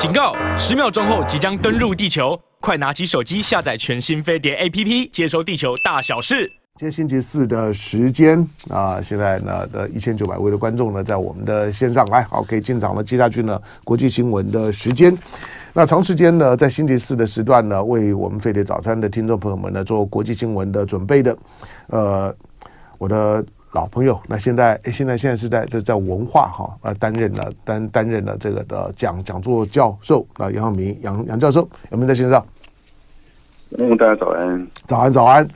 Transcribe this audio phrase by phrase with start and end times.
[0.00, 0.34] 警告！
[0.56, 6.50] 十秒钟后即将登陆地球，快拿起手机下载全新飞碟 APP，接收地球大小事。
[6.76, 8.38] 今天星期四的时间
[8.70, 13.04] 啊，现在呢的一千九百位的观众呢，在我们的线上来，好，可以进场了。
[13.04, 15.14] 接下去呢，国际新闻的时间。
[15.74, 21.36] 那长时间呢，在星期四的时段呢，为我们飞碟早餐的听众朋友们呢，做国际新闻的准备的，
[21.88, 22.34] 呃，
[22.96, 23.44] 我的。
[23.72, 32.44] 老朋友，那现在现在现在是在在在文化哈啊担任了担担任了这个的讲讲座教授啊杨晓明杨杨教授有没有在线上？
[33.78, 35.48] 嗯，大家早安，早安早安，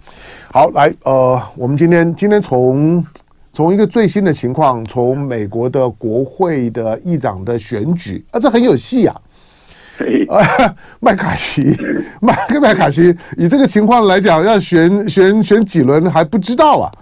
[0.53, 3.05] 好来呃，我们今天今天从
[3.53, 9.21] 从一个最新的情况，从美国的国会的议长的选举啊，这很有戏啊，
[10.29, 11.77] 啊麦卡锡
[12.21, 16.93] 麦克麦卡锡以这个情况来讲，要选选选几轮还不知道啊。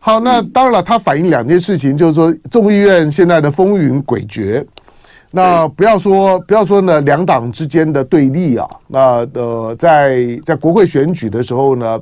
[0.00, 4.64] 好，那当然了，它反映两件事情，就是说众议院现在的风云诡谲。
[5.30, 8.66] 那不要说不要说呢，两党之间的对立啊。
[8.86, 12.00] 那呃，在在国会选举的时候呢，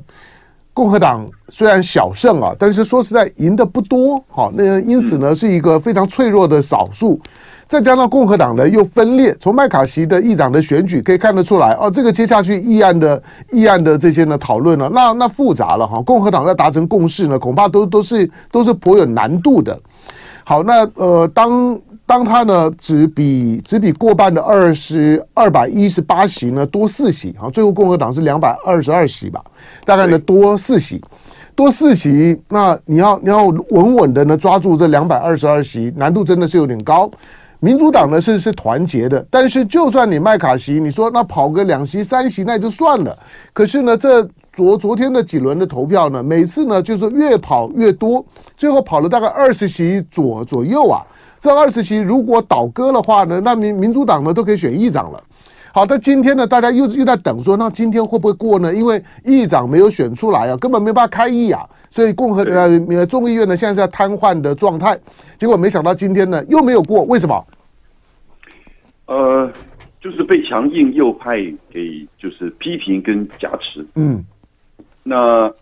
[0.72, 4.22] 共和党虽然小胜啊，但是说实在赢的不多。
[4.28, 7.20] 好，那因此呢，是一个非常脆弱的少数。
[7.68, 16.00] 再加上共和党呢又分裂，从麦卡锡的议长的选举可以看得出来哦，这个接下去议案的议案的这些呢讨论呢，那那复杂了哈。
[16.02, 19.76] 共和党要达成共识呢，恐怕都都是都是颇有难度的。
[20.44, 29.42] 好，那呃，当当他呢只比只比过半的二十二百一十八席呢多四席，好，最后共和党是两百二十二席吧，
[29.84, 31.02] 大概呢多四席，
[31.56, 37.10] 多四席，那你要你要稳稳的呢抓住这两百二十二席，难度真的是有点高。
[37.60, 43.18] 民主党呢是是团结的，但是就算你麦卡锡，你说那跑个两席三席那就算了。
[43.52, 48.24] 可是呢，这昨昨天的几轮的投票呢，每次呢就是越跑越多，
[48.56, 51.04] 最后跑了大概二十席左左右啊。
[51.38, 55.22] 这二十席如果倒戈的话呢，那民民主党呢都可以选议长了。
[55.72, 58.72] 好，但今天呢，大家又又在等说，那今天会不会过呢？
[58.74, 61.68] 因为议长没有选出来啊，根本没办法开议啊。
[61.90, 64.98] 所以共和呃众议院呢现在是在瘫痪的状态，
[65.38, 67.46] 结果没想到今天呢又没有过，为什么？
[69.06, 69.52] 呃，
[70.00, 71.36] 就是被强硬右派
[71.70, 73.86] 给就是批评跟加持。
[73.94, 74.24] 嗯，
[75.02, 75.52] 那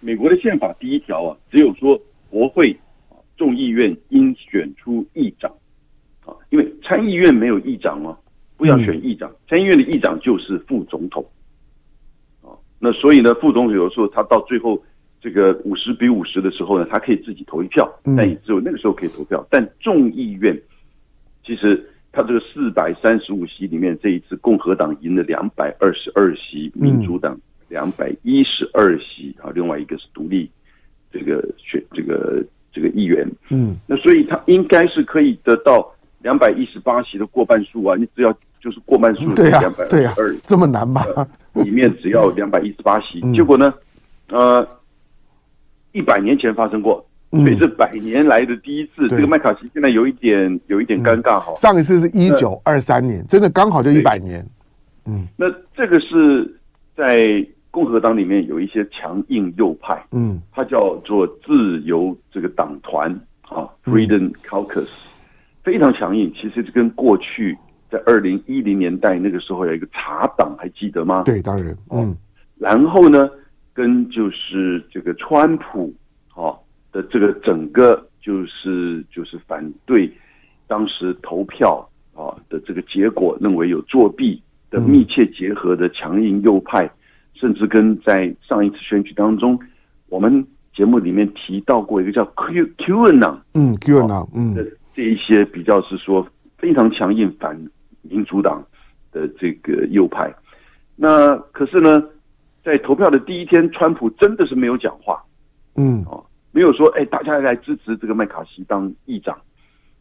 [0.00, 1.98] 美国的宪法第一条啊，只有说
[2.30, 2.76] 国会
[3.36, 5.50] 众议院应选出议长
[6.24, 8.16] 啊，因为参议院没有议长嘛，
[8.56, 11.24] 不要选议长，嗯、参议院的议长就是副总统
[12.42, 12.52] 啊。
[12.78, 14.82] 那所以呢，副总统有时候他到最后。
[15.24, 19.42] 这个五十比五十的时候呢，他可以自己投一票，但也只有那个时候可以投票。
[19.48, 20.54] 但众议院
[21.42, 21.82] 其实
[22.12, 30.50] 他这个四百三十五席里面，这一次共和党赢了两百二十二席，民主党两百一十二席啊，另外一个是独立
[31.10, 33.26] 这个选这个这个议员。
[33.48, 35.90] 嗯，那所以他应该是可以得到
[36.24, 40.12] 两百一十八席的过半数啊，你只要就是过半数，对呀，对呀，
[40.44, 41.04] 这么难吗？
[41.52, 43.72] 里面只要两百一十八席，结果呢，
[44.30, 44.66] 呃。
[45.96, 49.08] 一百年前发生过，所以是百年来的第一次。
[49.10, 51.54] 这个麦卡锡现在有一点有一点尴尬哈。
[51.54, 54.44] 上一次是一九二三年，真的刚好就一百年。
[55.06, 56.52] 嗯，那这个是
[56.96, 63.08] 在共和党里面有一些强硬右派，嗯，它叫做自由这个党团
[63.42, 64.88] 啊，Freedom Caucus，
[65.64, 66.32] 非常强硬。
[66.36, 67.58] 其实跟过去
[67.90, 71.22] 在二零一零年代那个时候有一个茶党，还记得吗？
[71.24, 72.16] 对，当然，嗯，
[72.58, 73.28] 然后呢？
[73.76, 75.92] 跟就是这个川普，
[76.32, 76.54] 啊
[76.92, 80.08] 的这个整个就是就是反对
[80.68, 86.88] 当时投票啊的这个结果，认为有作弊的密切结合的强硬右派，
[87.34, 89.58] 甚至跟在上一次选举当中，
[90.08, 94.64] 我们节目里面提到过一个叫 Q QAnon，嗯 QAnon，嗯的
[94.94, 97.54] 这一些比较是说非常强硬反
[98.02, 98.64] 民主党
[99.12, 100.32] 的这个右派，
[100.96, 102.02] 那可是呢？
[102.64, 105.22] 在投票的第一天，川普真的是没有讲话，
[105.76, 109.38] 嗯，哦，没有说，哎，大家来支持这个麦卡锡当议长。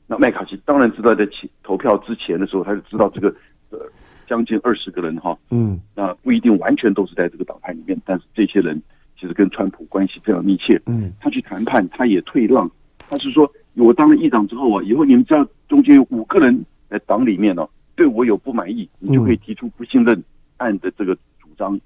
[0.08, 1.28] 那麦卡锡当然知道，在
[1.62, 3.28] 投票之前的时候，他就知道这个
[3.70, 3.80] 呃
[4.26, 8.82] 将近二十个人哈，嗯，那不一定完全都是在这个党派里面，但是这些人
[9.20, 12.72] 其实跟川普关系非常密切，嗯，他去谈判，他也退让，
[13.10, 20.24] 他是说，我当了议长之后啊，以后你们只要中间有五个人在党里面呢，对我有不满意，你就可以提出不信任
[20.58, 21.80] 案的这个主张。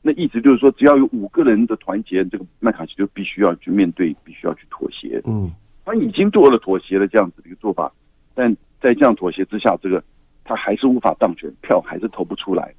[0.00, 5.20] 那意思就是说，只要有五个人的团结，这个麦卡锡就必须要去面对，必须要去妥协。
[5.26, 5.50] 嗯，
[5.84, 7.92] 他已经做了妥协了这样子的一个做法，
[8.34, 10.02] 但在这样妥协之下，这个
[10.44, 12.72] 他还是无法当选，票还是投不出来。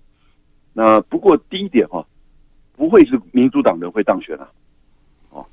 [0.74, 2.04] 那不过第一点哈，
[2.76, 4.50] 不会是民主党人会当选啊，
[5.30, 5.46] 哦，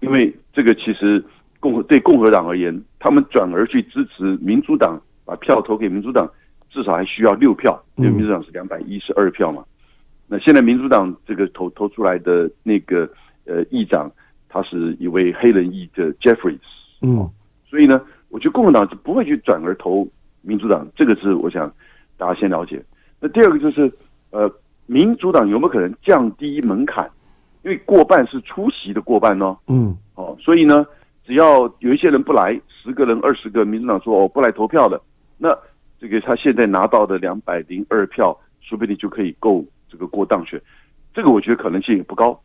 [0.00, 1.24] 因为这个其实
[1.64, 6.30] 共和对共和党而言，他们转而去支持民主党，把票投给民主党，
[6.68, 9.64] 至少还需要六票，因为民主党是两百一十二票嘛。
[10.26, 13.08] 那现在民主党这个投投出来的那个
[13.46, 14.12] 呃议长，
[14.46, 16.58] 他是一位黑人裔的 Jeffries，
[17.00, 17.30] 嗯，
[17.66, 20.06] 所以呢，我觉得共和党是不会去转而投
[20.42, 21.72] 民主党，这个是我想
[22.18, 22.84] 大家先了解。
[23.20, 23.90] 那第二个就是
[24.32, 24.52] 呃，
[24.84, 27.10] 民主党有没有可能降低门槛？
[27.62, 30.84] 因为过半是出席的过半哦，嗯，哦，所以呢，
[31.24, 35.00] 只要有一些人不来，十个人、二十个，民主党说哦不来投票的，
[35.38, 35.56] 那
[35.98, 39.64] 这个他现在拿到的两百零二票，说不定就可以够。
[39.86, 40.60] 这个过当选，
[41.14, 42.36] 这个我觉得可能性也不高。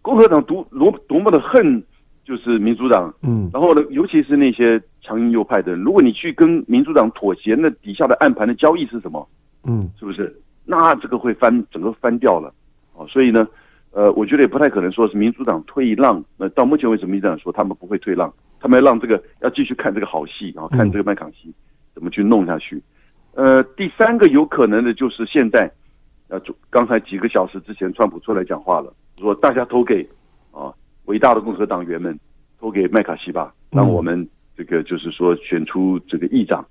[0.00, 1.82] 共和党多多多么的恨，
[2.22, 9.28] 就是民主党，嗯，然后呢，尤其是那些强硬右派的人，如果你去跟民主党妥协，那底下的暗盘的交易是什么？
[9.64, 10.40] 嗯，是不是？
[10.64, 12.54] 那这个会翻整个翻掉了
[12.94, 13.04] 哦。
[13.08, 13.48] 所以呢，
[13.98, 16.24] 呃，我觉得也不太可能说是民主党退让。
[16.36, 21.52] 那到目前为止，民主党说他们不会退让，他们要让这个要继续看这个好戏，然后看这个麦卡锡
[21.92, 22.80] 怎么去弄下去。
[23.34, 25.68] 呃，第三个有可能的就是现在。
[26.28, 30.06] 呃，刚才几个小时之前，川普出来讲话了，说大家投给
[30.52, 30.70] 啊
[31.06, 32.16] 伟大的共和党员们，
[32.60, 36.62] 投给麦卡锡吧，让我们这个就是说选出这个议长。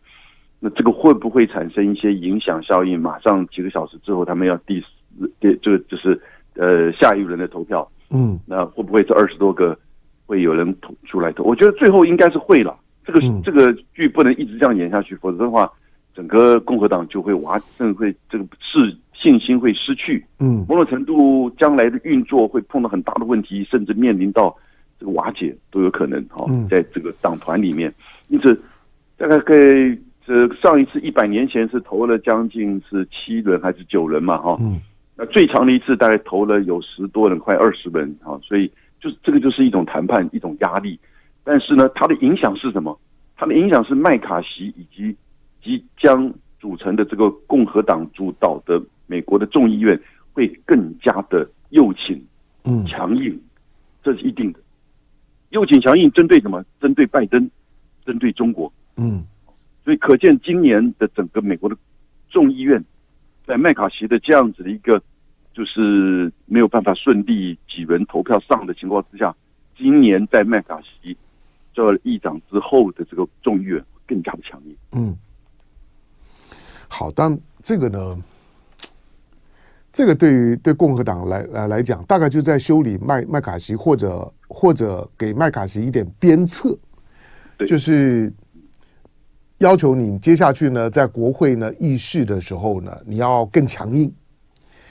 [0.60, 3.02] 那这个会不会产生一些影响效应？
[3.02, 6.22] 马上几个小时之后，他们要第四第这个就是
[6.58, 7.90] 呃下一轮的投票。
[8.10, 9.78] 嗯，那会不会这二十多个
[10.26, 11.44] 会有人投出来投？
[11.44, 12.78] 我觉得最后应该是会了。
[13.06, 15.72] 这个这个剧不能一直这样演下去，否则的话，
[16.14, 18.96] 整个共和党就会瓦，甚至会这个是。
[19.20, 24.56] 信心会失去，嗯，某种程度将来的运作会碰到很大的问题，甚至面临到
[25.00, 27.92] 这个瓦解都有可能哈，在这个党团里面，
[28.28, 28.54] 因此
[29.18, 34.80] 大概给这上一次一百年前是投了将近是七轮还是九轮嘛哈，嗯，
[35.18, 41.00] 那最长的一次大概投了有十多人，快二十人啊，所以就是这个就是一种谈判一种压力，
[41.44, 42.98] 但是呢，它的影响是什么？
[43.36, 45.16] 它的影响是麦卡锡以及
[45.62, 48.82] 即将组成的这个共和党主导的。
[49.10, 49.98] 美国的众议院
[50.34, 52.22] 会更加的右倾，
[52.66, 53.42] 嗯，强硬，
[54.04, 54.60] 这是一定的。
[55.52, 56.62] 右倾强硬针对什么？
[56.82, 57.50] 针对拜登，
[58.06, 59.24] 针对中国，嗯。
[59.86, 61.78] 所以可见今年的整个美国的
[62.30, 62.84] 众议院，
[63.48, 65.02] 在麦卡锡的这样子的一个
[65.54, 69.34] 就是没有办法顺利几轮投票上的情况之下，
[69.78, 71.18] 今年在麦卡锡
[71.74, 74.76] 做了议长之后的这个众议院更加的强硬。
[74.92, 75.18] 嗯。
[76.90, 78.22] 好，但这个呢？
[79.92, 86.78] 这个对于对共和党来来来讲，大概就在修理麦麦卡锡，或者或者给麦卡锡一点鞭策，
[87.66, 88.32] 就是
[89.60, 94.12] 要求你接下去呢，在国会呢议事的时候呢，你要更强硬。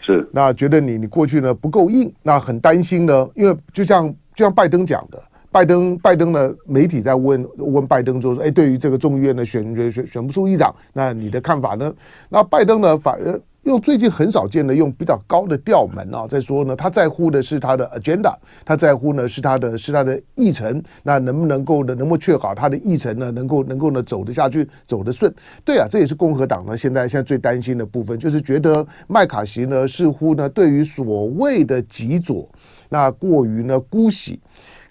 [0.02, 11.92] 是，那觉得你你过去呢不够硬，那很担心呢，因为就像就像拜登讲的，拜登拜登呢媒体在问问拜登，就说：“哎，对于这个众议院的选选选选不出议长，那你的看法呢？”
[12.28, 13.40] 那拜登呢反而。
[13.66, 18.32] 用最近很少见的用比较高的调门啊，再说呢，他在乎的是他的 agenda，
[18.64, 25.34] 他在乎呢是他的是他的议程，那能不能够呢，能不能确保他的议程呢，能够能够呢走得下去，走得顺？
[25.64, 32.48] 对啊，这也是共和党呢现在现在最担心的部分，就是觉得麦卡锡呢似乎呢对于所谓的极左
[32.88, 34.40] 那过于呢姑息，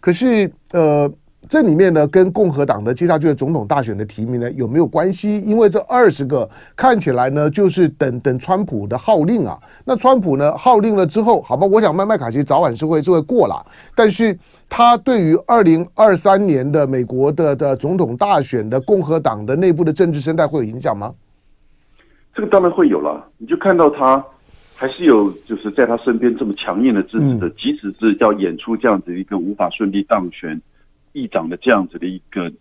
[0.02, 1.10] 可是呃。
[1.48, 5.40] 这里面呢，跟共和党的接下去的总统大选的提名呢有没有关系？
[5.42, 9.58] 因为这二十个看起来呢，就是等等川普的号令啊。
[9.84, 13.66] 那川普呢号令了之后，好吧，我想麦麦卡锡早晚是会是会过了。
[13.96, 14.38] 但是
[14.68, 21.14] 他对于二零二三年的美国的的总统大选的共和党的内部的政治生态会有影响吗？
[22.34, 23.26] 这个当然会有了。
[23.38, 24.24] 你就看到他
[24.74, 30.60] 还是有，就是在他身边这么强硬的支持的，即使是要演出这样子一个无法顺利当选。
[31.16, 32.52] 议长的这样子的一个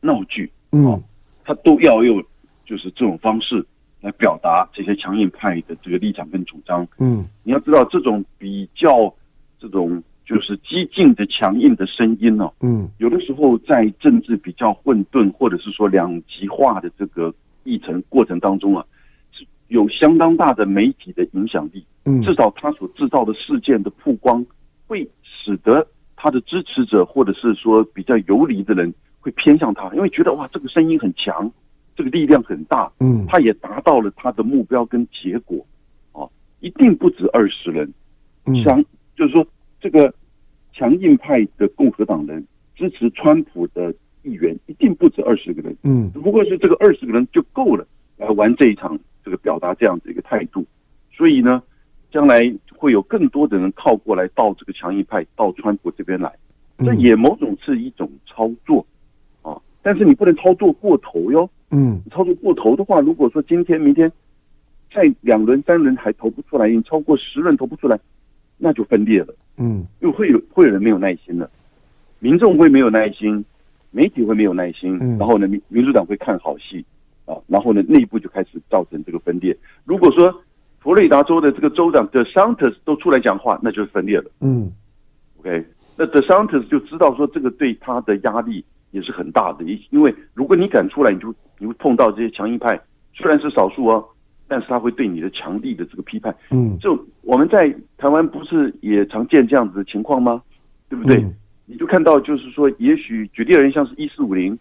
[0.00, 1.02] 闹剧，嗯，
[1.44, 2.22] 他都要用
[2.64, 3.66] 就是这种方式
[4.00, 9.12] 来表达这些强硬派的这个立场跟主张，嗯，你要知道这种比较
[9.58, 18.86] 这种就是激进的强硬的声音呢，嗯，有的时候在政治比较混沌或者是说两极化的这个议程过程当中啊，
[19.32, 24.46] 是有相当大的媒体的影响力，嗯，至少他所制造的事件的曝光
[24.86, 25.84] 会使得。
[26.24, 31.52] 他的支持者，或者是说比较游离的人，会偏向他，因为觉得哇，这个声音很强，
[31.94, 35.66] 这个力量很大，嗯，他也达到了他的目标跟结果，
[36.12, 36.26] 啊，
[36.60, 37.92] 一定不止二十人，
[38.64, 38.82] 强，
[39.14, 39.46] 就是说
[39.82, 40.14] 这个
[40.72, 42.42] 强硬派的共和党人
[42.74, 50.64] 支持川普的议员一定不止二十个人，嗯，只不过是这个二十个人就够了来玩这一场，这个表达这样子一个态度，
[51.12, 51.62] 所以呢，
[52.14, 52.40] 将来。
[52.76, 56.30] 会有更多的人靠过来到这个强硬派到川普这边来，
[56.76, 58.84] 这也某种是一种操作
[59.40, 59.56] 啊。
[59.80, 61.48] 但是你不能操作过头哟。
[61.70, 64.12] 嗯，操作过头的话，如果说今天、明天
[64.92, 67.98] 再两轮、三轮还投不出来，你超过十轮投不出来，
[68.58, 69.34] 那就分裂了。
[69.56, 71.48] 嗯，因为会有会有人没有耐心了，
[72.18, 73.42] 民众会没有耐心，
[73.92, 76.84] 媒体会没有耐心，嗯、然后呢，民民主党会看好戏
[77.24, 79.56] 啊，然后呢，内部就开始造成这个分裂。
[79.86, 80.42] 如果说
[80.84, 84.30] 佛罗里达州的这个州长 DeSantis 都出来讲话，那就是分裂了。
[84.40, 84.70] 嗯
[85.38, 85.64] ，OK，
[85.96, 92.78] 那 DeSantis 就知道说这个对他的压力也是很大的，因因为如果你敢出来，你就你会碰到这些强硬派，
[93.14, 94.04] 虽然是少数哦，
[94.46, 96.36] 但是他会对你的强力的这个批判。
[96.50, 100.42] 嗯，就我们在台湾不是也常见这样子的情况吗？
[100.90, 101.16] 对不对？
[101.16, 104.56] 嗯、你就看到就是说，也许举例而言，像是一四五零，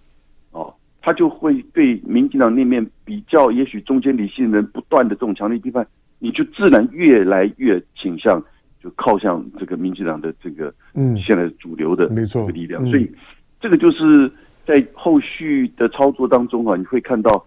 [0.51, 5.85] 哦，他就会对民进党那面比较，也许中间理性人不断的这种强力批判，
[6.23, 8.41] 你就自然越来越倾向
[8.81, 13.11] 就靠向这个民进党的这个嗯现在主流的没错力量，所以
[13.59, 14.31] 这个就是。
[14.65, 17.45] 在后续的操作当中啊，你会看到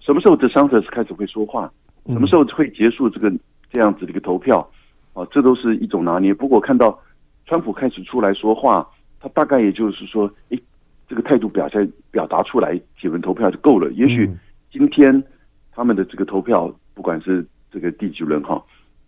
[0.00, 1.72] 什么时候 The Sanders 开始会说话，
[2.08, 3.32] 什么时候会结束这个
[3.72, 4.68] 这样子的一个投票
[5.12, 6.34] 啊，这都是一种拿捏。
[6.34, 6.98] 不过看到
[7.46, 8.84] 川普开始出来说话，
[9.20, 10.60] 他大概也就是说，诶，
[11.08, 13.88] 这个态度表现表达出来，几轮投票就够了。
[13.92, 14.28] 也许
[14.72, 15.22] 今天
[15.70, 18.62] 他们的这个投票，不管是这个第几轮哈，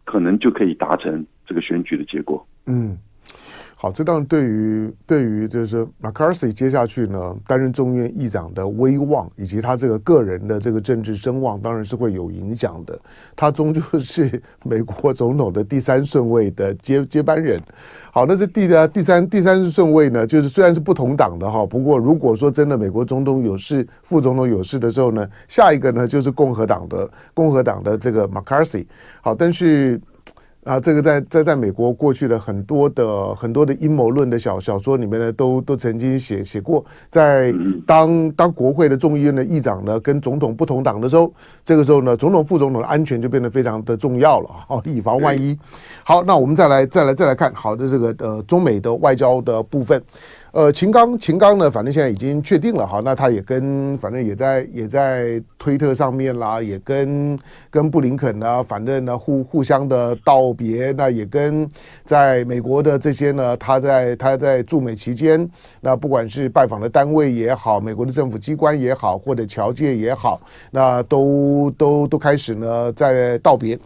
[0.05, 2.47] 可能就可以达成这个选举的结果。
[2.67, 2.99] 嗯。
[3.81, 12.99] 好，这当然对于对于就是说 McCarthy 接下去呢担任众院议长的威望以及他这个个人的这个政治声望，当然是会有影响的。
[13.37, 17.63] 他终究是美国总统的第三顺位的接接班人。
[18.11, 28.85] 好，那这第的第三第三顺位呢，就是虽然是不同党的哈，不过如果说真的美国总统有事、副总统有事的时候呢，下一个呢就是共和党的共和党的这个 McCarthy。
[29.21, 30.01] 好，但是。
[30.65, 37.55] 啊，这个在在在美国过去的很多的很多的阴谋论的小小说里面呢，都都曾经写写过，在
[37.87, 41.33] 当当国会的众议院的议长呢，跟总统不同党的时候，
[41.65, 45.59] 这个时候呢，总统副总统的安全就变得非常的重要了，啊，以防万一。
[46.05, 50.03] 好，那我们再来再来再来看，好的这个呃中美的外交的部分。
[50.51, 57.39] 呃，秦刚，秦刚呢，反正现在已经确定了哈，那他也跟，反正也在也在推特上面啦，也跟
[57.71, 61.69] 跟布林肯呢，反正呢互互相的道别，那也跟
[62.03, 65.47] 在美国的这些呢，他在他在驻美期间，
[65.83, 70.41] 那不管是拜访的单位也好，美国的政府机关也好，或者侨界也好，
[70.71, 73.79] 那都都都开始呢在道别。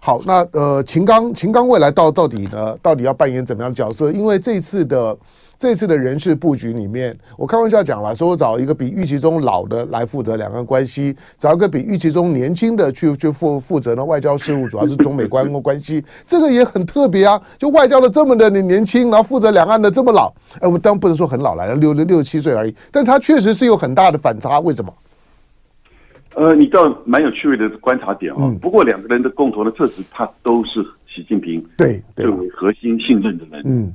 [0.00, 4.10] 好，那呃，秦刚，秦刚未来到到底呢，到底要扮演怎么样的角色？
[4.10, 5.16] 因为这次的。
[5.58, 17.42] 这次的人事布局里面，我开玩笑讲了，说我找一个比预期中老的来负责两岸关系，找一个比预期中年轻的去去负负责呢外交事务，主要是中美关关系，这个也很特别啊。
[17.58, 24.60] 就外交的这么的年年轻，然后负责两岸的这么老，哎，我们当然不能说很老了，六六六七岁而已，但他确实是有很大的反差。
[24.60, 24.94] 为什么？
[26.36, 28.42] 呃，你倒蛮有趣味的观察点啊、哦。
[28.44, 30.80] 嗯、不过两个人的共同的特质，他都是
[31.12, 33.60] 习近平对最为核心信任的人。
[33.64, 33.92] 嗯。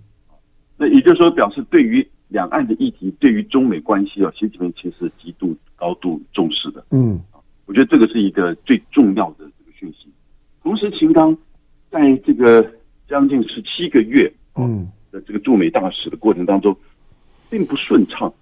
[0.78, 6.84] 那也就是说，表示对于两岸的议题，对于中美关系啊，习近平其实极度高度重视的。
[6.90, 7.20] 嗯，
[7.66, 10.08] 我觉得这个是一个最重要的这个讯息。
[10.64, 11.38] 同时，秦刚
[11.92, 12.66] 在这个
[13.08, 16.76] 将近十七个月嗯的这个驻美大使的过程当中，
[17.50, 18.34] 并不顺畅，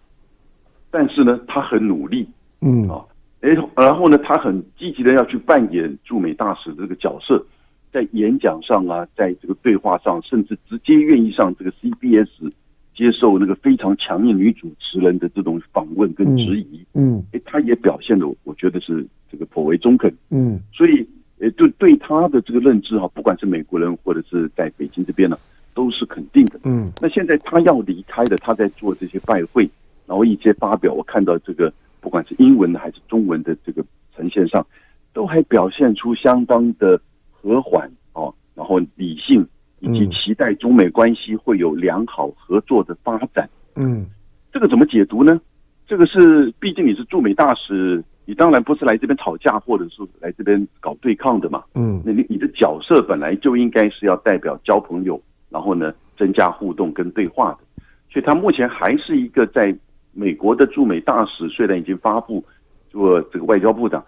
[0.90, 2.26] 但是呢，他很努力。
[2.62, 3.04] 嗯啊，
[3.42, 7.46] 哎，然后呢，他很积极的要去扮演驻美大使的这个角色。
[7.92, 12.52] 在演讲上啊，在这个对话上，甚至直接愿意上这个 CBS
[12.96, 21.06] 接受那个非常强硬女主持人的这种访问跟质疑，嗯，哎，他也表现的，我觉得是这个颇为中肯，嗯，所以，
[21.40, 25.38] 呃，就对他的这个认知哈，不管是美国人或者是在北京这边呢，
[25.74, 26.92] 都是肯定的，嗯。
[27.02, 29.70] 那现在他要离开的，他在做这些拜会，
[30.06, 33.84] 然后一些发表，我看到这个不管是英文的还是中文的这个
[34.16, 34.66] 呈现上，
[35.12, 37.02] 都还表现出相当的。
[37.42, 39.46] 和缓哦，然后理性，
[39.80, 43.50] 以及期待中美关系会有良好合作的发展。
[43.76, 44.06] 嗯，
[44.52, 45.42] 这个怎么解读呢？
[45.88, 51.64] 这个是，毕竟你是驻美大使，你当然不是来这边吵架，或者是来这边搞对抗的嘛。
[51.74, 55.20] 嗯，那你你的角色本来就应该是要代表交朋友，
[55.50, 57.84] 然后呢，增加互动跟对话的。
[58.12, 59.76] 所以他目前还是一个在
[60.14, 62.44] 美国的驻美大使，虽然已经发布
[62.90, 64.04] 做这个外交部长。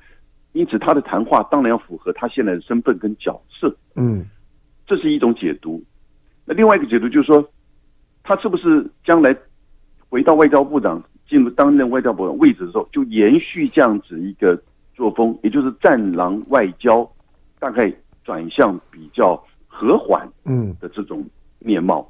[0.53, 3.75] 因此，他的谈话当然要符合他现在的身份跟角色。
[3.95, 4.25] 嗯，
[4.87, 5.83] 这是一种解读。
[6.45, 7.47] 那另外一个解读就是说，
[8.23, 9.35] 他是不是将来
[10.09, 14.61] 回到外交部长，进入担任外交部长位置的时候，就延续这样子一个
[14.93, 17.09] 作风，也就是战狼外交，
[17.59, 17.91] 大概
[18.23, 19.35] 转向比较
[19.67, 21.25] 和缓嗯的这种
[21.59, 22.07] 面貌。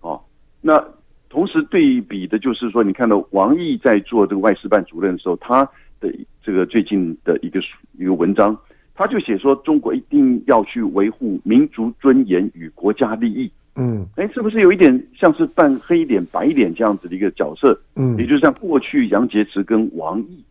[0.00, 0.18] 哦，
[0.60, 0.82] 那
[1.28, 5.68] 同时对比的就是说，你看到王毅在做这个外事办主任的时候，他
[6.02, 7.60] 的这个最近的一个
[7.96, 8.54] 一个文章，
[8.94, 13.50] 他就写说，中国一定要去维护民族尊严与国家利益。
[13.76, 17.80] 嗯，哎，是不是有一点像是扮黑脸白脸这样子的一个角色？
[17.96, 20.44] 嗯，也就是像过去杨洁篪跟王毅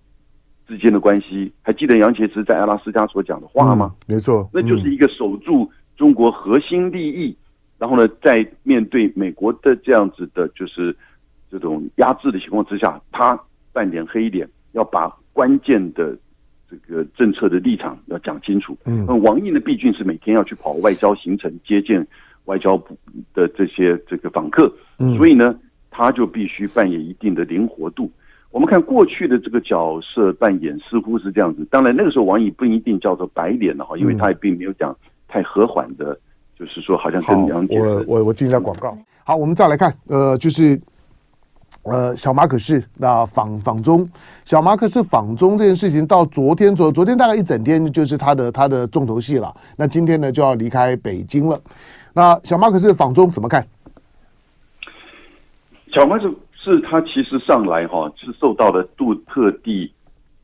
[0.67, 3.93] 之间的关系，还记得杨洁篪在阿拉斯加所讲的话吗？
[4.07, 7.35] 嗯、没错，那就是一个守住中国核心利益。
[7.77, 10.95] 然后呢，在面对美国的这样子的，就是
[11.49, 13.39] 这种压制的情况之下，他
[13.73, 16.17] 扮点黑脸，要把关键的
[16.69, 18.77] 这个政策的立场要讲清楚。
[18.85, 22.05] 嗯，那王毅呢，毕竟是每天要去跑外交行程，接见
[22.45, 22.97] 外交部
[23.33, 25.55] 的这些这个访客，嗯，所以呢，
[25.89, 28.11] 他就必须扮演一定的灵活度。
[28.51, 34.95] 我们看过去的这个角色扮演似乎是这样子，当然那个时候王毅不一定叫做白脸了哈，因为他也并没有讲
[35.27, 36.17] 太和缓的。
[36.59, 38.95] 就是说，好像跟杨洁篪，我我我进一下广告。
[39.23, 40.79] 好，我们再来看，呃，就是
[41.83, 44.07] 呃，小马可仕那访访中，
[44.43, 49.51] 小马可仕访中这件事情，到昨天昨昨天大概一整天就是他的他的重头戏了。
[49.75, 51.59] 那今天呢就要离开北京了。
[52.13, 53.65] 那小马可仕访中怎么看？
[55.91, 59.91] 小马可仕他其实上来哈是受到了杜特地，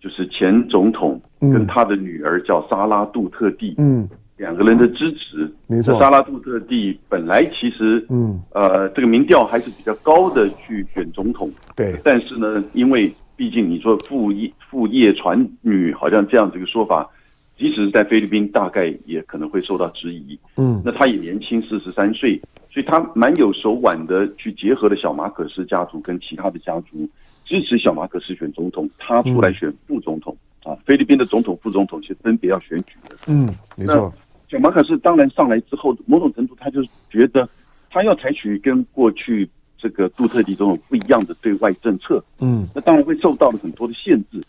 [0.01, 4.09] 就是前总统跟他的女儿叫莎拉杜特地，嗯。
[4.37, 5.99] 两个人的支持，没错。
[5.99, 11.51] 莎拉杜特地本来其实，嗯，呃，这个民调还是比较高的，去选总统。
[11.75, 11.99] 对。
[12.03, 17.09] 但是呢，因为毕竟你说父业父业传女，好像这样这个说法，
[17.57, 20.39] 即使是在菲律宾，大概也可能会受到质疑。
[20.55, 20.81] 嗯。
[20.85, 22.39] 那他也年轻，四十三岁，
[22.69, 27.09] 所以他蛮有手腕的，去结合了小马可斯家族跟其他的家族，
[27.43, 30.37] 支持小马可斯选总统，他出来选副总统。
[30.65, 33.15] 嗯、啊，菲律宾的总统、副总统其实分别要选举的。
[33.27, 34.13] 嗯，没错。
[34.49, 37.47] 小马可是当然上来之后，某种程度他就觉得
[37.89, 44.41] 他要采取跟过去这个杜特地总统不一样的对外政策，嗯，那当然会受到了很多的限制。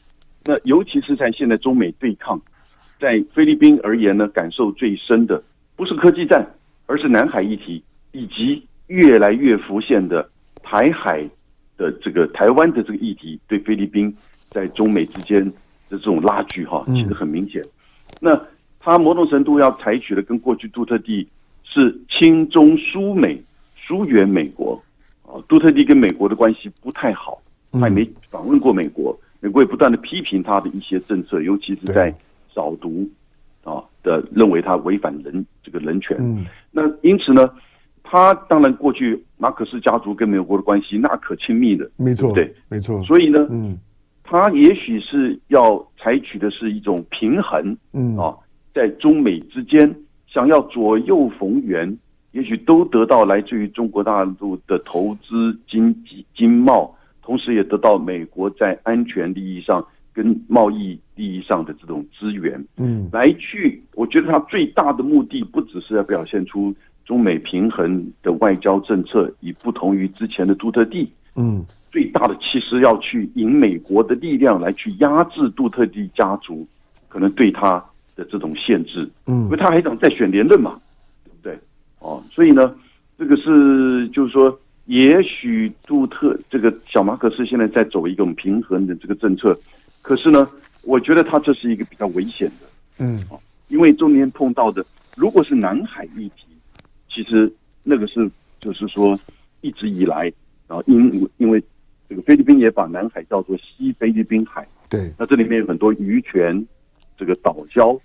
[0.45, 2.41] 那尤其是在现在中美对抗，
[3.01, 5.43] 在菲律宾而言呢，感受最深的
[5.77, 6.49] 不是科技战，
[6.87, 10.27] 而是南海议题，以及越来越浮现的
[10.63, 11.29] 台海
[11.77, 14.15] 的这个台湾的这个议题，对菲律宾
[14.49, 15.53] 在中美之间的
[15.89, 17.63] 这种拉锯哈，其实很明显。
[18.21, 18.41] 那
[18.89, 21.29] 他某种程度要采取的跟过去杜特地
[21.63, 23.39] 是亲中疏美、
[23.77, 24.83] 疏远美国
[25.27, 25.37] 啊。
[25.47, 27.39] 杜特地跟美国的关系不太好，
[27.71, 32.11] 他也没访问过美国，美国也不断的批评他的一些政策，尤其是在
[32.55, 33.07] 扫毒
[33.63, 36.17] 啊的，认为他违反人这个人权。
[36.71, 37.47] 那因此呢，
[38.03, 43.03] 他当然过去马可斯家族跟美国的关系那可亲密的，没错，对，没错。
[43.03, 43.79] 所以呢，嗯，
[44.25, 48.35] 他也许是要采取的是一种平衡，嗯啊。
[48.75, 49.95] 在中美之间，
[50.27, 51.99] 想要左右逢源，
[52.33, 62.63] 也许都得到来自于中国大陆的投资、经济、经贸，同时也得到美国在安全利益上跟贸易利益上的这种资源。
[62.77, 71.11] 嗯，来去，我觉得他最大的目的不只是要表现出中美平衡的外交政策，以不同于之前的杜特地。
[71.37, 76.67] 嗯，最大的其实要去引美国的力量来去压制杜特地家族，
[77.09, 77.83] 可能对他。
[78.19, 80.77] 的这种限制，嗯，因为他还想再选连任嘛，
[81.25, 81.57] 对不对？
[82.01, 82.75] 哦，所以呢，
[83.17, 89.57] 这个是就是说，也许杜特这个小马可斯现在在走一种平衡的这个政策，
[90.03, 90.51] 可是呢，
[90.83, 92.67] 我觉得他这是一个比较危险的，
[92.99, 93.23] 嗯，
[93.69, 96.49] 因为中间碰到的如果是南海议题，
[97.09, 97.49] 其实
[97.85, 98.29] 那个是
[98.59, 99.17] 就是说
[99.61, 100.25] 一直以来，
[100.67, 101.63] 然后因因为
[102.09, 106.67] 这个菲律宾也把南海叫做西菲律宾海，对，那这里面有很多渔权。
[107.21, 107.99] 这个岛礁，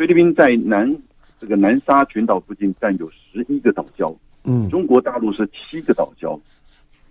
[0.00, 0.90] 菲律宾在南
[1.38, 6.40] 这个南沙群岛附近占有十一个岛礁，嗯，中国大陆是七个岛礁，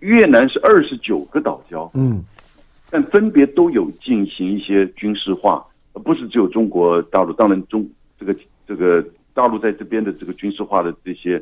[0.00, 2.20] 越南是二十九个岛礁，嗯，
[2.90, 7.32] 但分别都有进行一些军事化，而不是只有中国大陆。
[7.34, 8.34] 当然中这个
[8.66, 9.00] 这个
[9.34, 11.40] 大陆在这边的这个军事化的这些，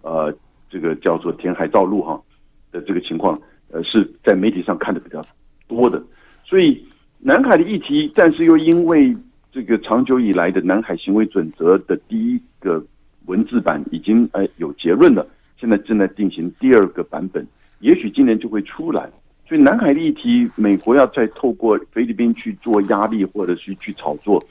[0.00, 0.34] 呃，
[0.70, 2.18] 这个叫做填海造陆哈
[2.72, 3.38] 的这个情况，
[3.70, 5.20] 呃，是在媒体上看的比较
[5.68, 6.02] 多的。
[6.42, 6.82] 所以
[7.18, 9.14] 南海的议题，但是又因为
[9.56, 12.84] 这个长久以来的南海行为准则的第一个
[13.24, 15.26] 文字版已经哎有结论了，
[15.58, 17.42] 现在正在进行第二个版本，
[17.80, 19.10] 也许今年就会出来。
[19.48, 24.44] 所以南海的议题，美国要再透过菲律宾去做压力，或者是去炒作，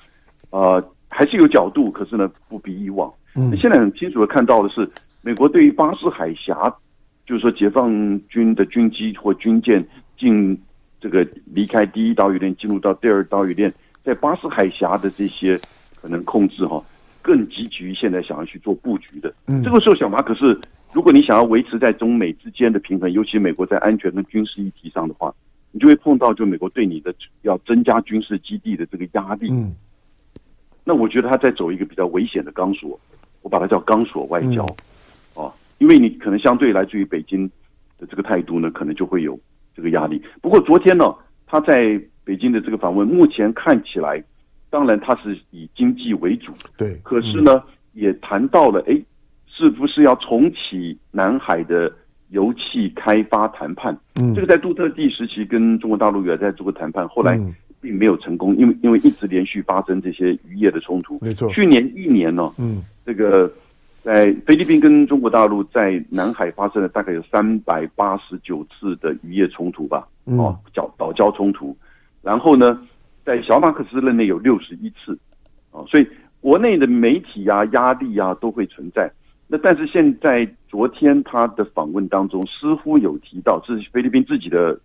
[0.50, 3.13] 呃，还是有角度，可是呢不比以往。
[3.36, 4.89] 嗯，现在很清楚的看到的是，
[5.24, 6.76] 美国对于巴士海峡，
[7.28, 9.86] 就是说解放军的军机或军舰
[10.18, 10.60] 进
[11.00, 13.72] 这个离开第一岛屿链，进入到第二岛屿链。
[14.06, 15.60] 在巴士海峡的这些
[15.96, 16.82] 可能控制哈，
[17.24, 19.34] 更积极于现在想要去做布局的。
[19.48, 20.58] 嗯，这个时候小马可是
[20.94, 25.34] 如果你想要维持在中美之间的平衡，尤其美国在安全跟军事议题上的话，
[25.72, 29.48] 你就会碰到就美国对你的要增加军事基地的这个压力。
[29.52, 29.76] 嗯，
[30.84, 33.00] 那我觉得他在走一个比较危险的钢索，
[33.41, 34.63] 我把它叫钢索外交。
[34.65, 34.76] 嗯
[35.34, 37.46] 哦，因为你可能相对来自于北京
[37.98, 39.38] 的这个态度呢，可能就会有
[39.76, 40.24] 这个压力。
[40.41, 41.13] 不过昨天呢，
[41.46, 44.22] 他在北京的这个访问，目前看起来，
[44.70, 46.96] 当然它是以经济为主，对。
[47.04, 49.00] 可是呢，也谈到了，哎，
[49.48, 51.90] 是不是要重启南海的
[52.32, 53.98] 油气开发谈判？
[54.16, 57.40] 嗯，这个在杜特地时期跟中国大陆也在做过谈判，后来
[57.80, 61.20] 并没有成功，因为因为一直连续发生这些渔业的冲突。
[61.22, 63.50] 没错，去年一年呢，嗯，这个。
[64.06, 71.76] 在菲律宾跟中国大陆在南海发生了大概有三百八十九次的渔业冲突吧，哦，岛岛礁冲突。
[72.26, 72.82] 然后呢，
[73.24, 75.16] 在小马克思任内有六十一次，
[75.70, 76.08] 哦，所以
[76.42, 79.08] 国内的媒体啊、压力啊都会存在。
[79.48, 84.76] 那但是现在昨天他的访问当中似乎有提到，这是菲律宾自己的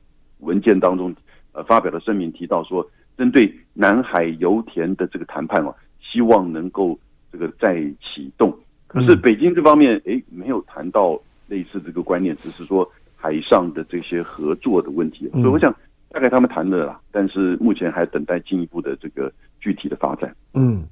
[0.41, 1.17] 文件当中
[1.53, 6.99] 呃发表的声明提到说，针对南海油田的这个谈判哦，希望能够
[7.33, 8.55] 这个再启动。
[8.87, 15.27] 可是北京这方面，哎，没有谈到类似这个观念，只是说海上的这些合作的问题。
[15.31, 15.75] 所以我想，
[16.11, 20.35] 大概他们谈了啦，但是目前还等待进一步的这个具体的发展。
[20.55, 20.85] 嗯。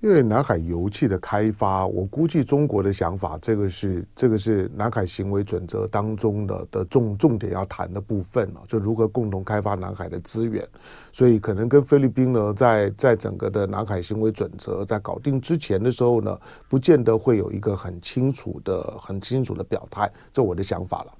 [0.00, 10.62] 因为南海油气的开发，我估计中国的想法，这个是这个是南海行为准则当中的的重重点要谈的部分了，就如何共同开发南海的资源。
[11.10, 21.14] 所以可能跟菲律宾呢，在在整个的南海行为准则在搞定之前的时候呢，不见得会有一个很清楚的很清楚的表态，这我的想法了。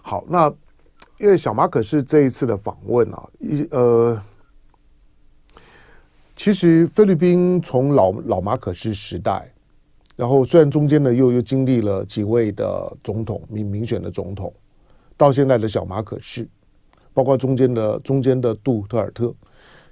[0.00, 0.50] 好，那
[1.20, 4.20] 因为小马可是这一次的访问啊，一呃。
[6.34, 9.52] 其实菲律宾从老老马可是时代，
[10.16, 14.50] 然后虽然中间呢又又经历了几位的总统民民选的总统，
[15.18, 16.48] 到现在的小马可是，
[17.12, 19.34] 包括中间的中间的杜特尔特，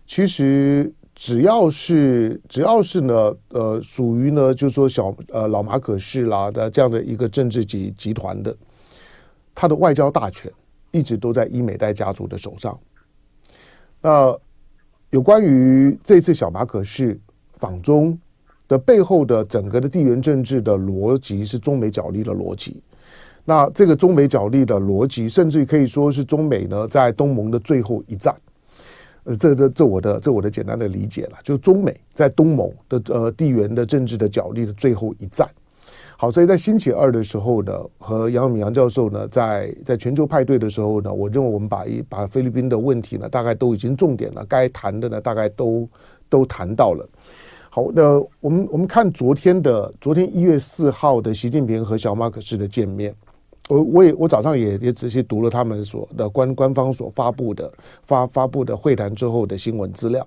[0.07, 8.57] 其实只要是只要是呢呃属于呢就是说小呃老马可是啦的这样的一个政治集集团的，
[9.55, 10.51] 他的外交大权
[10.91, 12.79] 一直都在伊美代家族的手上，
[14.01, 14.39] 那。
[15.11, 17.19] 有关于这次小马可是
[17.55, 18.19] 访中
[18.69, 22.83] 的背后的整个的地缘政治的逻辑是中美角力的逻辑。
[23.47, 28.37] 那这个中美角力的逻辑，甚至于可以说是中美呢在东盟的最后一战。
[29.25, 35.49] 呃，这这这我的这我的简单的理解了，就是中美在东盟的呃地缘的政治的角力的最后一战。
[36.21, 45.89] 好，所以在星期二的时候呢，和杨永明杨教授呢，在在全球派对的时候呢，我认为我们把一把菲律宾的问题呢，大概都已经重点了，该谈的呢，大概都
[46.29, 47.09] 都谈到了。
[47.71, 53.15] 好，那我们我们看昨天的昨天一月四号的习近平和小马可仕的见面，
[53.69, 60.27] 我我也我早上也也仔细读了他们所的官官方所发布的发发布的会谈之后的新闻资料，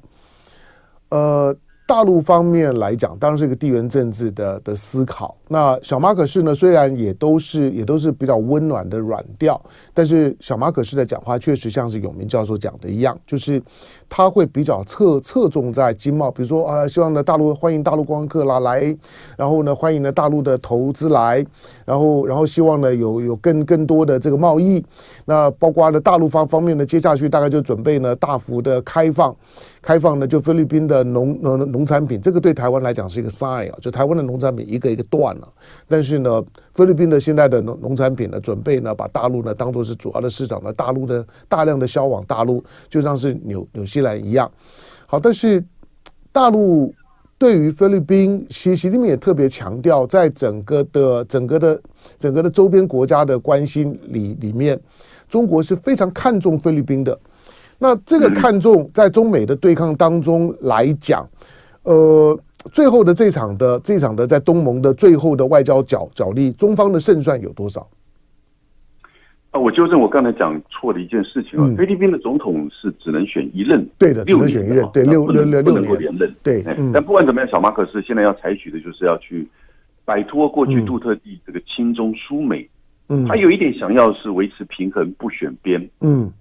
[1.10, 1.54] 呃。
[1.92, 5.36] 大陆方面来讲，当然是一个地缘政治的的思考。
[5.50, 9.62] 那小马可仕呢，虽然也都是也都是比较温暖的软调，
[9.94, 13.62] 但是小马可仕的讲话确实像是永明教授讲的一样，就是
[14.08, 18.98] 他会比较侧侧重在经贸，比如说啊，希望呢大陆欢迎大陆光客啦来，
[19.36, 21.46] 然后呢欢迎呢大陆的投资来，
[21.84, 24.82] 然后然后希望呢有有更更多的这个贸易。
[25.26, 29.36] 那包括呢大陆方方面呢，接下去大概就准备呢大幅的开放。
[29.82, 35.48] 开放呢，就菲律宾的农农农产品，这个对台湾来讲是一个 sign 啊，就台湾的农产品一个一个断了。
[35.88, 44.50] 但是呢，菲律宾的现在的农农产品呢，准备呢把大陆呢当做是主要的市场呢，大陆的大量的销往大陆，就像是纽纽西兰一样。
[45.08, 45.64] 好，但是
[46.32, 46.94] 大陆
[47.40, 51.82] 对于菲律宾，习习近平也特别强调，在整个的整个的
[52.20, 54.80] 整个的周边国家的关心里里面，
[55.28, 57.20] 中国是非常看重菲律宾的。
[57.80, 61.28] 那这个看重在中美的对抗当中来讲，
[61.84, 62.40] 呃，
[62.72, 67.88] 最后的这场的这场的在东盟的最后的外交角角力，中方的胜算有多少？
[69.52, 76.64] 啊，我纠正我刚才讲错的一件事情啊，菲律宾的总统是只能选一任，对的，只能选一任，对，六六六六年连任，对。
[76.94, 79.48] 但不管怎么样，小马可是现在要采取的就是要去
[80.06, 82.70] 摆脱过去杜特地这个亲中疏美，
[83.10, 86.32] 嗯，他有一点想要是维持平衡，不选边，嗯。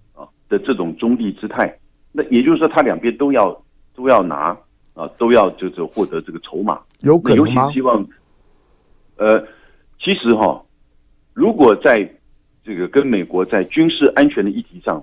[0.49, 1.73] 的这种中立姿态，
[2.11, 3.57] 那也就是说，他两边都要
[3.95, 4.57] 都要拿
[4.95, 7.65] 啊，都要就是获得这个筹码，有可能吗？
[7.65, 8.07] 尤其希望，
[9.17, 9.43] 呃，
[9.99, 10.63] 其实哈，
[11.33, 12.11] 如果在
[12.65, 15.03] 这个跟美国在军事安全的议题上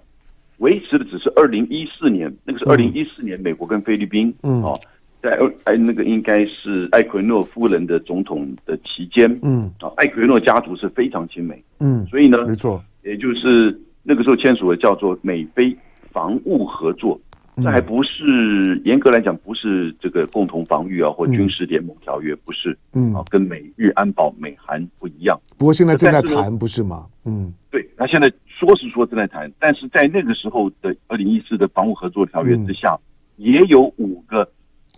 [0.57, 4.73] 维持的只是二零一四年，那个是二零一四年美国跟菲律宾，嗯，啊，
[5.21, 15.75] 在哎那个应该是艾奎诺夫人的总统的期间，嗯，啊，艾奎诺家族是非常亲美，嗯，所以呢，没错，也就是那个时候签署的叫做美菲
[16.11, 17.19] 防务合作，
[17.61, 25.39] 这还不是严格来讲不是这个共同防御啊或军事联盟条约，不是，嗯，啊，跟美日安保美韩不一样。
[25.57, 27.07] 不过现在正在谈，不是吗？
[27.25, 32.97] 嗯，对，他现在说是说正在谈，但是在那个时候的二零一四的防务合作条约之下，
[33.37, 34.49] 也有五个。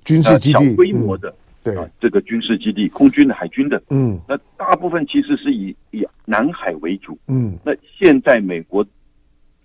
[0.05, 1.31] 军事基地，小规模的，
[1.63, 8.83] 对啊，这个军事基地，空军的、海军的，嗯，那大部分其实是以以南海为主，嗯，那现在美国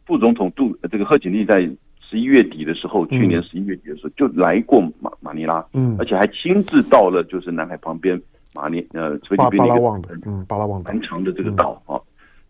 [0.05, 1.67] 副总统杜这个贺锦丽在
[2.09, 8.21] 十一月底的时候，去年十一月底的时候就来过马马尼拉，嗯，而且还亲自到了就是南海旁边
[8.55, 12.01] 马尼呃菲律宾巴拉望的，嗯，巴拉望蛮长的这个岛啊，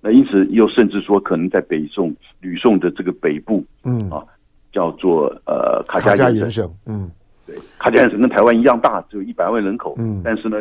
[0.01, 4.11] 那因此又甚至说可能在北宋吕宋的这个北部，嗯。
[4.11, 4.25] 啊，
[4.73, 7.09] 叫做呃卡加延省，嗯。
[7.47, 9.95] 对，卡加延省跟台湾一样大，只有一百万人口。
[9.99, 10.57] 嗯，但是呢，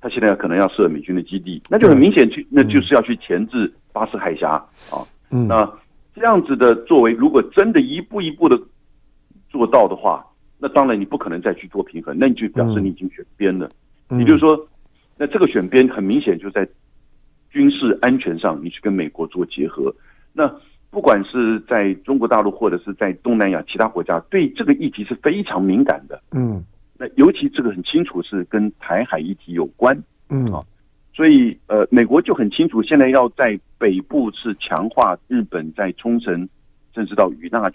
[0.00, 4.52] 他现在可能要设美军的基地，那就很明显去，那就是要去钳制巴士海峡
[4.92, 5.02] 啊。
[5.32, 5.68] 嗯，那
[6.18, 8.60] 这样子的作为，如果真的一步一步的
[9.48, 10.26] 做到的话，
[10.58, 13.70] 那当然你不可能再去做平衡，那你就表示你已经选边了。
[14.10, 14.68] 也就是说，
[15.16, 16.68] 那这个选边很明显就在
[17.50, 19.94] 军事安全上，你去跟美国做结合。
[20.32, 20.52] 那
[20.90, 26.20] 不管是在中国大陆或者是在东南亚其他国家，对这个议题是非常敏感的。
[26.32, 26.64] 嗯，
[26.98, 29.96] 那尤其这个很清楚是跟台海议题有关。
[30.30, 30.64] 嗯啊，
[31.18, 36.48] 所以呃，美国就很清楚，现在要在北部是强化日本在冲绳
[36.94, 37.68] 甚至到与那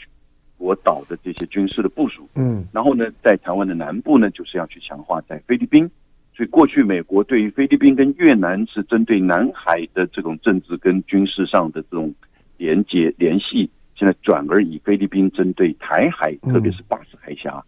[0.58, 2.26] 国岛的这些军事的部署。
[2.36, 5.92] 嗯，然后呢，在台湾的南部呢，就是要去强化在菲律宾。
[6.34, 12.16] 所以过去美国对于菲律宾跟越南是针对南海的这种政治跟军事上的这种。
[12.58, 17.52] 连接联系，现在转而以菲律宾针对台海，特别是巴士海峡。
[17.58, 17.66] 嗯、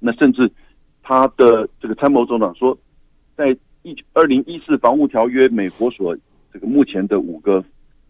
[0.00, 0.50] 那甚至
[1.02, 2.76] 他的这个参谋总长说，
[3.36, 6.16] 在一二零一四防务条约，美国所
[6.52, 7.62] 这个目前的五个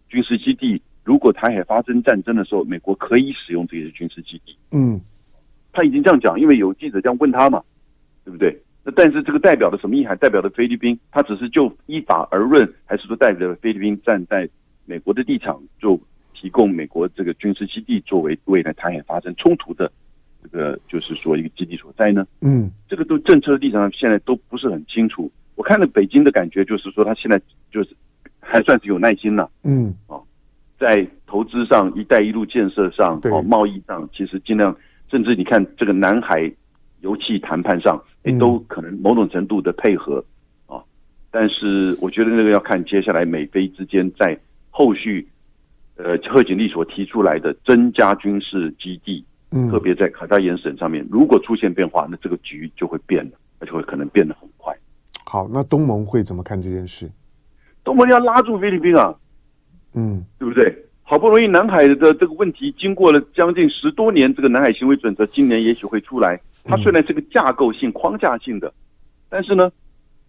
[0.08, 4.56] 军事基地，如果台海发生战争的时候，美国可以使用这些军事基地。
[4.70, 5.00] 嗯，
[5.72, 7.60] 他已经这样讲，因为有记者这样问他嘛，
[8.24, 8.56] 对不对？
[8.84, 10.16] 那但是这个代表的什么意涵？
[10.18, 14.48] 代表的菲律宾，他只是就依法而论，还是说代表了菲律宾站在
[14.86, 16.00] 美国的立场就？
[16.36, 19.90] 提供美国这个军事基地作为未来台海发生冲突的
[20.42, 22.26] 这个，就是说一个基地所在呢？
[22.40, 25.30] 嗯，这个都政策的立场上现在都不是很清楚。
[25.54, 27.40] 我看了北京的感觉，就是说他现在
[27.70, 27.90] 就是
[28.40, 29.50] 还算是有耐心了。
[29.62, 30.22] 嗯，哦，
[30.78, 34.76] 在投资上、一带一路建设上、哦贸易上，其实尽量，
[35.10, 36.50] 甚至你看这个南海
[37.00, 40.24] 油气谈判上，也都可能某种程度的配合
[40.66, 40.82] 啊。
[41.30, 44.38] 但是我觉得那个要看接下来美菲之间在
[44.70, 45.26] 后续。
[45.96, 54.43] 呃，贺锦丽所提出来的增加军事基地，嗯，特别在卡扎延省上面，如果出现变化，那这个局就会变了，而且会可能变得很快。
[55.34, 57.10] 好，那东盟会怎么看这件事？
[57.82, 59.12] 东盟要拉住菲律宾啊，
[59.94, 60.72] 嗯，对不对？
[61.02, 66.40] 好不容易南海的这个问题，经过了将近十多年，这个南海行为准则今年也许会出来。
[66.62, 68.72] 它虽然是个架构性、框架性的，
[69.28, 69.72] 但是呢，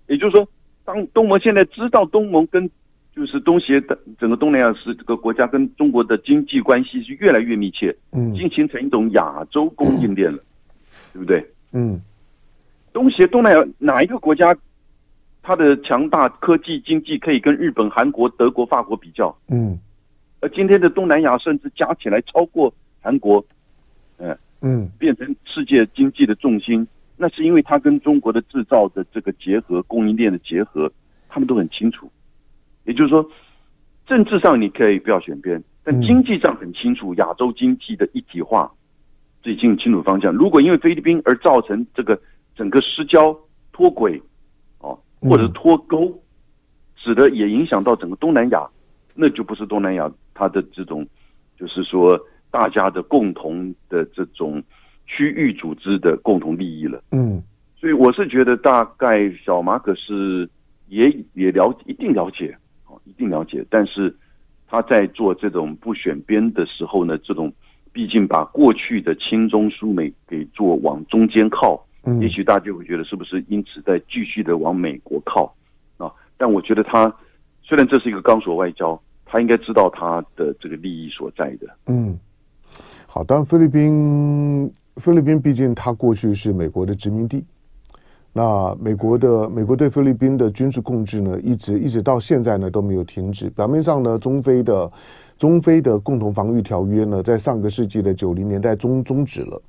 [0.08, 0.48] 也就是说，
[0.84, 2.68] 当东盟现在知道东盟跟
[3.16, 10.40] 就是东协的整个东南亚是这个国家跟中国的经济关系是越来越密切，嗯，已经形成一种亚洲供应链了，
[11.14, 11.46] 对不对？
[11.74, 12.02] 嗯，
[12.92, 14.58] 东协东南亚哪一个国家，
[15.46, 19.34] 它的强大科技经济可以跟日本、韩国、德国、法国比较？
[19.48, 19.78] 嗯，
[20.40, 23.46] 而今天的东南亚甚至加起来超过韩国，
[24.18, 30.92] 嗯嗯，变成世界经济的重心，那是因为它跟中国的制造的这个结合、供应链的结合，
[31.30, 32.12] 他们都很清楚。
[32.86, 33.30] 也就是说，
[34.08, 38.72] 政治上你可以不要选边，但经济上很清楚，亚洲经济的一体化，
[39.44, 40.34] 这已经很清楚方向。
[40.34, 42.20] 如果因为菲律宾而造成这个
[42.56, 43.38] 整个失焦、
[43.72, 44.24] 脱轨，哦，
[45.30, 46.22] 或者脱钩，
[46.96, 48.68] 使得也影响到整个东南亚，
[49.14, 51.06] 那就不是东南亚它的这种，
[51.60, 52.20] 就是说
[52.52, 54.64] 大家的共同的这种
[55.06, 57.04] 区域组织的共同利益了。
[57.12, 57.42] 嗯，
[57.78, 60.50] 所以我是觉得大概小马可是
[60.88, 62.58] 也也了一定了解。
[63.04, 64.16] 一定了解，但是
[64.68, 67.54] 他在做这种不选边的时候呢，这种
[67.94, 75.54] 毕竟把过去的亲中苏美给做往中间靠，嗯，也许大家就会觉得是不是因此在继续的往美国靠
[75.98, 76.12] 啊？
[76.38, 77.14] 但我觉得他
[77.64, 81.68] 虽然这是一个钢索外交，他应该知道他的这个利益所在的。
[81.88, 82.18] 嗯，
[83.08, 87.44] 好，当然菲律宾菲律宾毕竟他过去是美国的殖民地。
[88.38, 93.50] 那美国的美国对菲律宾的军事控制呢，一直一直到现在呢都没有停止。
[93.52, 94.92] 表面上呢，中非的
[95.38, 99.62] 中非的共同防御条约呢，在上个世纪的九零年代终终止了。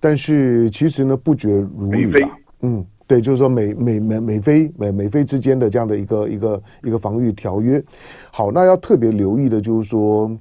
[0.00, 2.30] 但是其实呢不绝如缕啊。
[2.62, 7.82] 嗯，对，就是说美美美美菲美美菲之间的这样的一个一个一个防御条约。
[8.32, 10.36] 好，那要特别留意的就是说。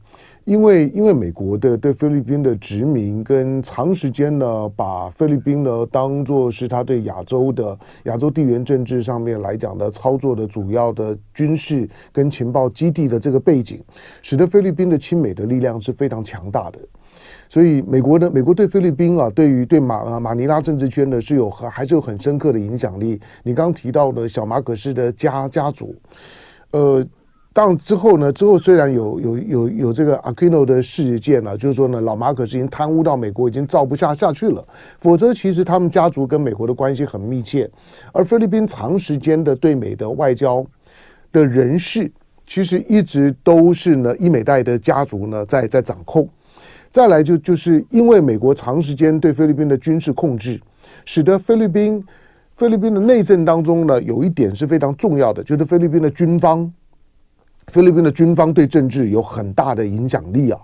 [0.46, 13.80] 因为因为美国的对菲律宾的殖民跟长时间呢，把菲律宾呢当做是他对亚洲的亚洲地缘政治上面来讲的操作的主要的军事跟情报基地的这个背景，
[14.24, 16.80] 使得菲律宾的亲美的力量是非常强大的。
[17.50, 23.20] 所以美国的美国对菲律宾啊，对于对马马尼拉政治圈呢是有还还是有很深刻的影响力。
[23.44, 25.94] 你刚刚提到的小马可斯的家家族，
[26.72, 27.06] 呃。
[27.52, 28.32] 当之后呢？
[28.32, 34.64] 之后虽然有有有有这个 Aquino 的事件了，就是说呢，老马可是已经贪污到美国已经造不下下去了。
[35.00, 37.70] 否则，其实他们家族跟美国的关系很密切。
[38.14, 40.64] 而菲律宾长时间的对美的外交
[41.32, 42.10] 的人士，
[42.46, 46.30] 其实一直都是呢伊美代的家族呢在在掌控。
[46.90, 50.60] 再来就就是因为美国长时间对菲律宾的军事控制，
[51.06, 52.04] 使得菲律宾
[52.52, 56.72] 菲律宾的内政当中呢有一点是非常重要的，就是菲律宾的军方。
[57.68, 60.60] 菲律宾的军方对政治有很大的影响力啊。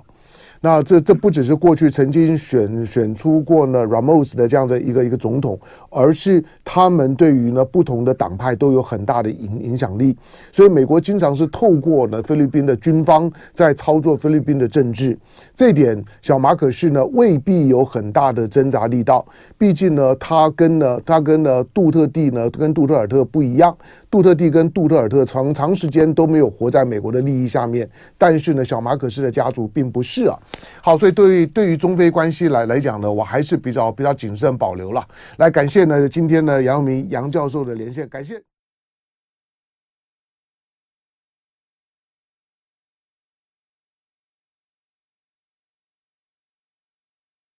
[0.65, 5.60] 那这这不只是过去曾经选选出过呢 Ramos 的这样的一个一个总统，
[5.91, 10.17] 而是他们对于呢不同的党派都有很大的影影响力。
[10.51, 15.15] 所以美国经常是透过呢菲律宾的军方在操作菲律宾的政治。
[15.54, 19.23] 这点小马可是呢未必有很大的挣扎力道，
[19.60, 23.78] 毕竟呢他跟呢他跟呢杜特地呢跟杜特尔特不一样。
[24.10, 30.39] 杜特地跟杜特尔特长长时间都没有活在美国的利益下面，但是呢，小马可斯的家族并不是啊。
[30.82, 35.06] 好，所以对于对于中非关系来来讲呢，我还是比较比较谨慎保留了。
[35.38, 38.41] 来，感谢呢今天呢杨明杨教授的连线，感谢。